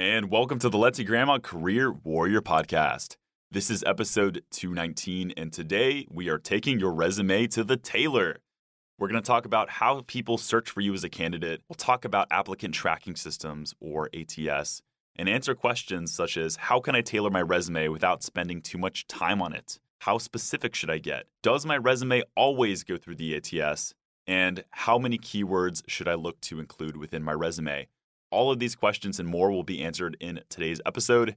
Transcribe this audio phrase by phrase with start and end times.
[0.00, 3.16] and welcome to the Let's Eat Grandma Career Warrior Podcast.
[3.50, 8.38] This is episode 219, and today we are taking your resume to the tailor.
[8.98, 11.60] We're going to talk about how people search for you as a candidate.
[11.68, 14.80] We'll talk about applicant tracking systems, or ATS,
[15.16, 19.06] and answer questions such as how can I tailor my resume without spending too much
[19.06, 19.78] time on it?
[19.98, 21.26] How specific should I get?
[21.42, 23.92] Does my resume always go through the ATS?
[24.26, 27.88] And how many keywords should I look to include within my resume?
[28.30, 31.36] All of these questions and more will be answered in today's episode.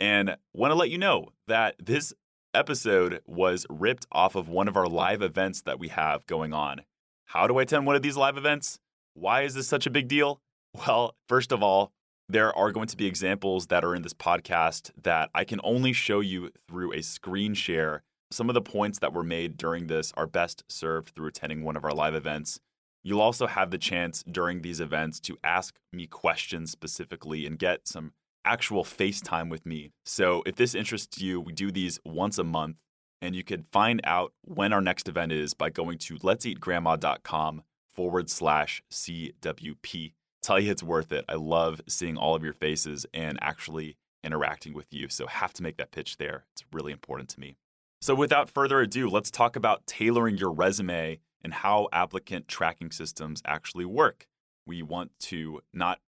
[0.00, 2.12] And want to let you know that this
[2.52, 6.82] episode was ripped off of one of our live events that we have going on.
[7.26, 8.78] How do I attend one of these live events?
[9.14, 10.40] Why is this such a big deal?
[10.74, 11.92] Well, first of all,
[12.28, 15.92] there are going to be examples that are in this podcast that I can only
[15.92, 18.02] show you through a screen share.
[18.30, 21.76] Some of the points that were made during this are best served through attending one
[21.76, 22.60] of our live events.
[23.04, 27.86] You'll also have the chance during these events to ask me questions specifically and get
[27.86, 28.12] some
[28.46, 29.90] actual FaceTime with me.
[30.06, 32.76] So if this interests you, we do these once a month,
[33.20, 37.62] and you can find out when our next event is by going to let'seatgrandma.com
[37.94, 40.12] forward slash CWP.
[40.42, 41.26] Tell you it's worth it.
[41.28, 45.08] I love seeing all of your faces and actually interacting with you.
[45.10, 46.44] So have to make that pitch there.
[46.54, 47.56] It's really important to me.
[48.00, 53.42] So without further ado, let's talk about tailoring your resume and how applicant tracking systems
[53.44, 54.26] actually work.
[54.66, 56.00] We want to not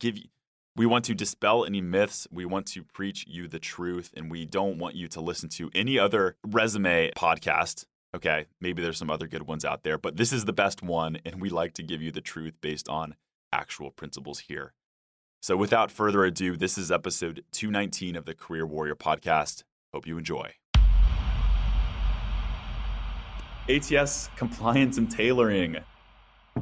[0.00, 0.24] give you,
[0.74, 2.26] we want to dispel any myths.
[2.30, 5.70] We want to preach you the truth, and we don't want you to listen to
[5.74, 7.84] any other resume podcast.
[8.14, 11.18] Okay, maybe there's some other good ones out there, but this is the best one,
[11.24, 13.14] and we like to give you the truth based on
[13.52, 14.72] actual principles here.
[15.40, 19.64] So, without further ado, this is episode 219 of the Career Warrior podcast.
[19.92, 20.54] Hope you enjoy.
[23.68, 25.76] ATS compliance and tailoring.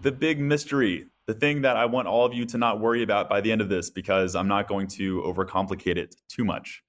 [0.00, 3.28] The big mystery, the thing that I want all of you to not worry about
[3.28, 6.82] by the end of this because I'm not going to overcomplicate it too much.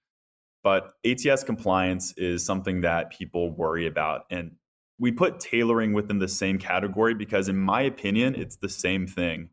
[0.63, 4.25] But ATS compliance is something that people worry about.
[4.29, 4.51] And
[4.97, 9.49] we put tailoring within the same category because, in my opinion, it's the same thing.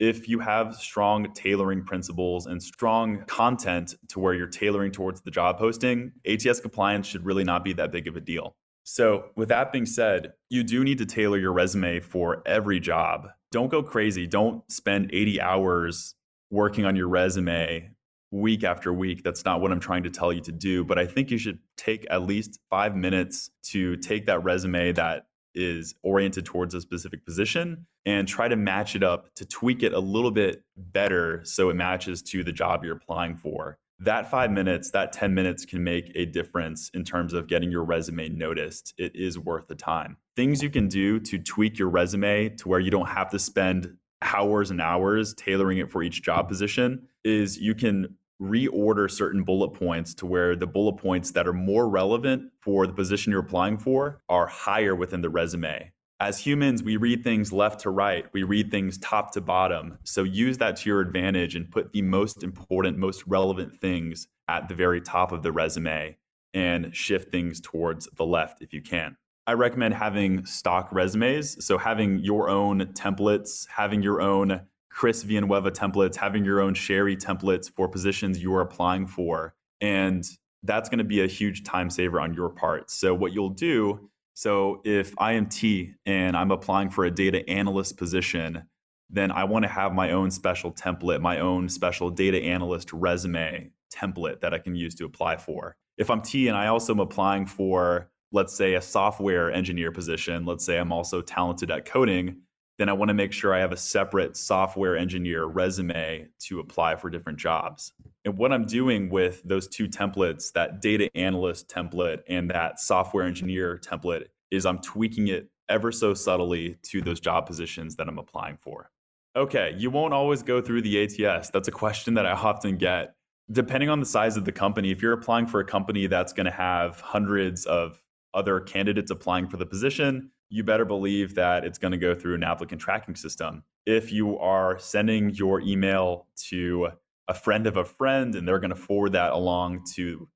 [0.00, 5.30] If you have strong tailoring principles and strong content to where you're tailoring towards the
[5.30, 8.56] job posting, ATS compliance should really not be that big of a deal.
[8.90, 13.28] So, with that being said, you do need to tailor your resume for every job.
[13.52, 14.26] Don't go crazy.
[14.26, 16.14] Don't spend 80 hours
[16.50, 17.90] working on your resume
[18.30, 19.22] week after week.
[19.22, 20.84] That's not what I'm trying to tell you to do.
[20.84, 25.26] But I think you should take at least five minutes to take that resume that
[25.54, 29.92] is oriented towards a specific position and try to match it up to tweak it
[29.92, 34.50] a little bit better so it matches to the job you're applying for that five
[34.50, 38.94] minutes, that 10 minutes can make a difference in terms of getting your resume noticed.
[38.96, 40.16] It is worth the time.
[40.36, 43.96] Things you can do to tweak your resume to where you don't have to spend
[44.22, 49.70] hours and hours tailoring it for each job position is you can reorder certain bullet
[49.70, 53.76] points to where the bullet points that are more relevant for the position you're applying
[53.76, 58.42] for are higher within the resume as humans, we read things left to right, we
[58.42, 59.98] read things top to bottom.
[60.02, 64.68] So use that to your advantage and put the most important, most relevant things at
[64.68, 66.16] the very top of the resume
[66.54, 69.16] and shift things towards the left if you can.
[69.46, 71.64] I recommend having stock resumes.
[71.64, 77.16] So having your own templates, having your own Chris Villanueva templates, having your own Sherry
[77.16, 79.54] templates for positions you are applying for.
[79.80, 80.28] And
[80.64, 82.90] that's going to be a huge time saver on your part.
[82.90, 87.42] So what you'll do so if I am T and I'm applying for a data
[87.50, 88.62] analyst position,
[89.10, 93.72] then I want to have my own special template, my own special data analyst resume
[93.92, 95.74] template that I can use to apply for.
[95.96, 100.46] If I'm T and I also am applying for, let's say, a software engineer position,
[100.46, 102.42] let's say I'm also talented at coding,
[102.78, 106.96] then I want to make sure I have a separate software engineer resume to apply
[106.96, 107.92] for different jobs.
[108.24, 113.26] And what I'm doing with those two templates, that data analyst template and that software
[113.26, 118.18] engineer template, is I'm tweaking it ever so subtly to those job positions that I'm
[118.18, 118.90] applying for.
[119.36, 121.50] Okay, you won't always go through the ATS.
[121.50, 123.14] That's a question that I often get.
[123.50, 126.46] Depending on the size of the company, if you're applying for a company that's going
[126.46, 128.00] to have hundreds of
[128.34, 132.34] other candidates applying for the position, you better believe that it's going to go through
[132.34, 133.62] an applicant tracking system.
[133.86, 136.88] If you are sending your email to
[137.28, 140.28] a friend of a friend and they're going to forward that along to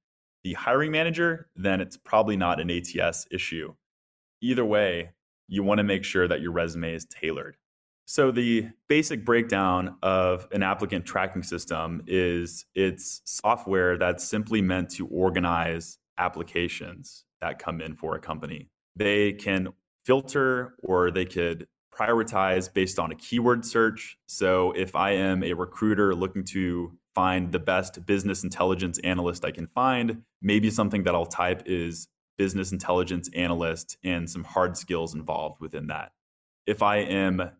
[0.44, 3.75] the hiring manager, then it's probably not an ATS issue.
[4.43, 5.11] Either way,
[5.49, 7.56] you want to make sure that your resume is tailored.
[8.05, 14.91] So, the basic breakdown of an applicant tracking system is it's software that's simply meant
[14.91, 18.69] to organize applications that come in for a company.
[18.97, 19.69] They can
[20.04, 24.19] filter or they could prioritize based on a keyword search.
[24.26, 29.50] So if I am a recruiter looking to find the best business intelligence analyst I
[29.50, 32.08] can find, maybe something that I'll type is
[32.38, 36.12] business intelligence analyst and some hard skills involved within that.
[36.66, 37.50] If I am,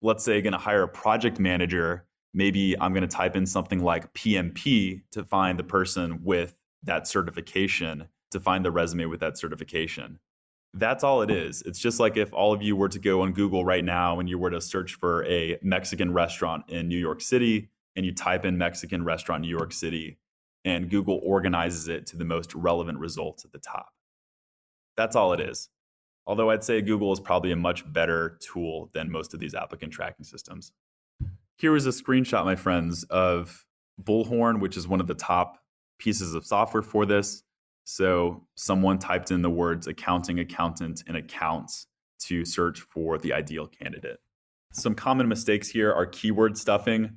[0.00, 3.82] let's say, going to hire a project manager, maybe I'm going to type in something
[3.82, 9.36] like PMP to find the person with that certification, to find the resume with that
[9.36, 10.18] certification.
[10.74, 11.62] That's all it is.
[11.62, 14.28] It's just like if all of you were to go on Google right now and
[14.28, 18.44] you were to search for a Mexican restaurant in New York City and you type
[18.44, 20.18] in Mexican restaurant New York City
[20.64, 23.92] and Google organizes it to the most relevant results at the top.
[24.96, 25.68] That's all it is.
[26.26, 29.92] Although I'd say Google is probably a much better tool than most of these applicant
[29.92, 30.72] tracking systems.
[31.56, 33.64] Here is a screenshot, my friends, of
[34.02, 35.58] Bullhorn, which is one of the top
[35.98, 37.42] pieces of software for this.
[37.90, 41.86] So someone typed in the words accounting, accountant, and accounts
[42.26, 44.18] to search for the ideal candidate.
[44.74, 47.16] Some common mistakes here are keyword stuffing.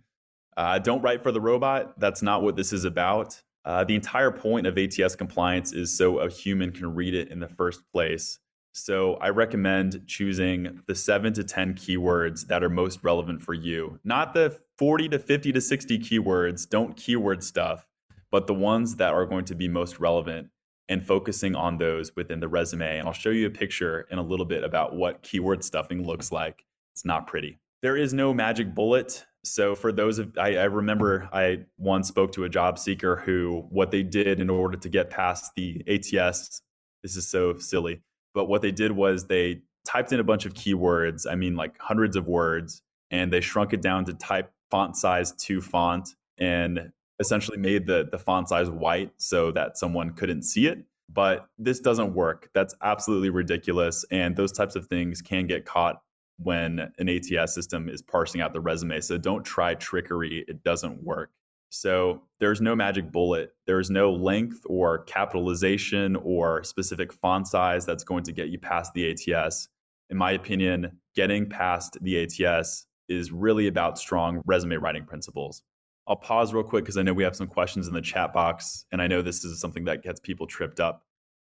[0.55, 1.99] Uh, don't write for the robot.
[1.99, 3.41] That's not what this is about.
[3.65, 7.41] Uh, the entire point of ATS compliance is so a human can read it in
[7.41, 8.39] the first place.
[8.71, 13.99] So I recommend choosing the seven to 10 keywords that are most relevant for you,
[14.05, 16.69] not the 40 to 50 to 60 keywords.
[16.69, 17.89] Don't keyword stuff,
[18.31, 20.47] but the ones that are going to be most relevant
[20.91, 22.99] and focusing on those within the resume.
[22.99, 26.33] And I'll show you a picture in a little bit about what keyword stuffing looks
[26.33, 26.65] like.
[26.93, 27.59] It's not pretty.
[27.81, 29.25] There is no magic bullet.
[29.45, 33.65] So for those of I, I remember I once spoke to a job seeker who
[33.69, 36.61] what they did in order to get past the ATS,
[37.03, 38.01] this is so silly,
[38.33, 41.79] but what they did was they typed in a bunch of keywords, I mean like
[41.79, 46.91] hundreds of words, and they shrunk it down to type font size to font and
[47.21, 50.83] essentially made the, the font size white so that someone couldn't see it.
[51.13, 52.49] But this doesn't work.
[52.53, 54.03] That's absolutely ridiculous.
[54.11, 56.01] And those types of things can get caught
[56.37, 58.99] when an ATS system is parsing out the resume.
[59.01, 61.31] So don't try trickery, it doesn't work.
[61.69, 63.53] So there's no magic bullet.
[63.65, 68.93] There's no length or capitalization or specific font size that's going to get you past
[68.93, 69.69] the ATS.
[70.09, 75.63] In my opinion, getting past the ATS is really about strong resume writing principles.
[76.07, 78.85] I'll pause real quick because I know we have some questions in the chat box,
[78.91, 81.03] and I know this is something that gets people tripped up.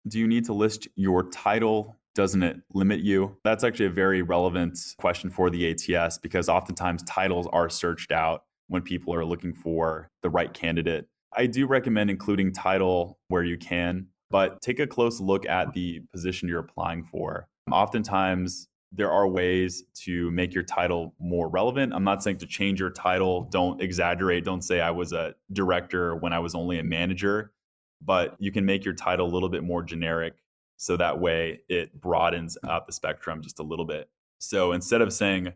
[0.08, 1.96] Do you need to list your title?
[2.14, 3.38] Doesn't it limit you?
[3.44, 8.44] That's actually a very relevant question for the ATS because oftentimes titles are searched out
[8.68, 11.08] when people are looking for the right candidate.
[11.34, 16.00] I do recommend including title where you can, but take a close look at the
[16.12, 17.48] position you're applying for.
[17.72, 21.94] Oftentimes, there are ways to make your title more relevant.
[21.94, 23.44] I'm not saying to change your title.
[23.52, 24.46] Don't exaggerate.
[24.46, 27.52] Don't say I was a director when I was only a manager,
[28.02, 30.36] but you can make your title a little bit more generic
[30.78, 34.10] so that way it broadens out the spectrum just a little bit.
[34.40, 35.54] So instead of saying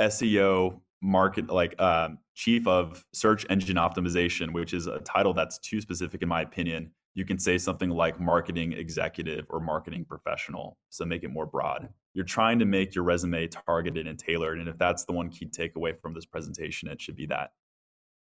[0.00, 5.80] SEO market like um, chief of search engine optimization, which is a title that's too
[5.80, 10.78] specific in my opinion, you can say something like marketing executive or marketing professional.
[10.88, 11.88] So make it more broad.
[12.14, 14.58] You're trying to make your resume targeted and tailored.
[14.58, 17.50] And if that's the one key takeaway from this presentation, it should be that.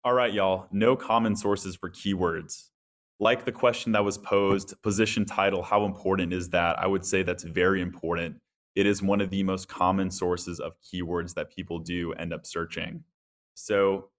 [0.03, 2.69] All right, y'all, no common sources for keywords.
[3.19, 6.79] Like the question that was posed, position title, how important is that?
[6.79, 8.37] I would say that's very important.
[8.75, 12.45] It is one of the most common sources of keywords that people do end up
[12.45, 13.03] searching.
[13.55, 14.09] So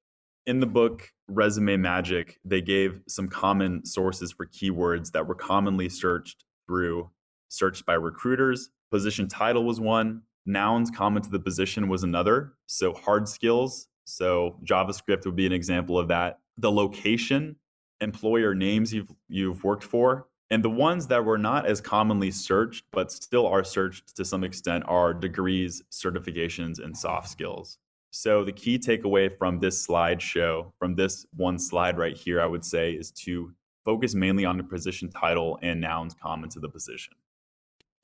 [0.49, 5.91] in the book Resume Magic, they gave some common sources for keywords that were commonly
[5.91, 7.11] searched through
[7.51, 8.71] searched by recruiters.
[8.91, 12.55] Position title was one, nouns common to the position was another.
[12.67, 16.39] So hard skills, so JavaScript would be an example of that.
[16.57, 17.57] The location,
[18.01, 22.87] employer names you've you've worked for, and the ones that were not as commonly searched
[22.91, 27.79] but still are searched to some extent are degrees, certifications, and soft skills.
[28.21, 32.65] So the key takeaway from this slideshow, from this one slide right here, I would
[32.65, 33.53] say is to
[33.85, 37.15] focus mainly on the position title and nouns common to the position.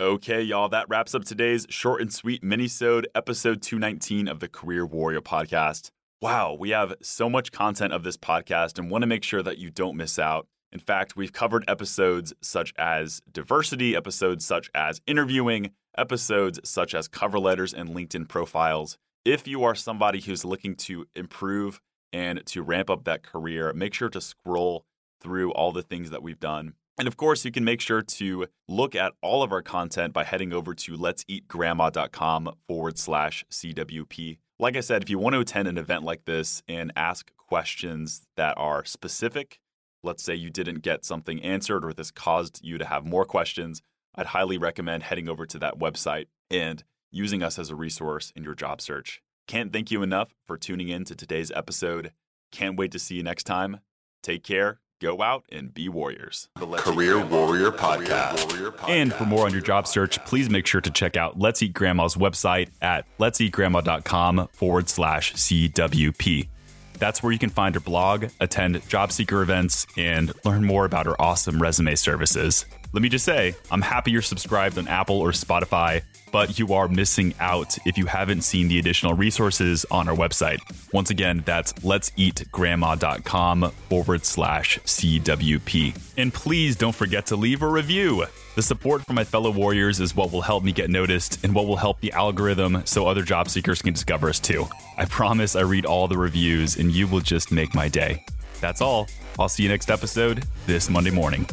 [0.01, 4.87] Okay, y'all, that wraps up today's short and sweet mini-sode, episode 219 of the Career
[4.87, 5.91] Warrior podcast.
[6.23, 9.59] Wow, we have so much content of this podcast and want to make sure that
[9.59, 10.47] you don't miss out.
[10.71, 17.09] In fact, we've covered episodes such as diversity, episodes such as interviewing, episodes such as
[17.09, 21.81] cover letters and LinkedIn profiles if you are somebody who's looking to improve
[22.13, 24.85] and to ramp up that career, make sure to scroll
[25.21, 26.75] through all the things that we've done.
[26.97, 30.23] And of course, you can make sure to look at all of our content by
[30.23, 34.39] heading over to let'seatgrandma.com forward slash CWP.
[34.61, 38.27] Like I said, if you want to attend an event like this and ask questions
[38.37, 39.59] that are specific,
[40.05, 43.83] let's say you didn't get something answered or this caused you to have more questions,
[44.15, 46.85] I'd highly recommend heading over to that website and
[47.15, 49.23] using us as a resource in your job search.
[49.47, 52.13] Can't thank you enough for tuning in to today's episode.
[52.51, 53.81] Can't wait to see you next time.
[54.23, 56.49] Take care, go out, and be warriors.
[56.57, 58.89] Career Warrior Podcast.
[58.89, 61.75] And for more on your job search, please make sure to check out Let's Eat
[61.75, 66.49] Grandma's website at let'seatgrandma.com forward slash CWP.
[66.99, 71.07] That's where you can find her blog, attend job seeker events, and learn more about
[71.07, 72.67] her awesome resume services.
[72.93, 76.87] Let me just say, I'm happy you're subscribed on Apple or Spotify, but you are
[76.87, 80.59] missing out if you haven't seen the additional resources on our website.
[80.93, 85.99] Once again, that's let'seatgrandma.com forward slash CWP.
[86.17, 88.27] And please don't forget to leave a review.
[88.55, 91.67] The support from my fellow warriors is what will help me get noticed and what
[91.67, 94.69] will help the algorithm so other job seekers can discover us too.
[94.97, 98.25] I promise I read all the reviews and you will just make my day.
[98.61, 99.09] That's all.
[99.41, 101.49] I'll see you next episode this Monday morning.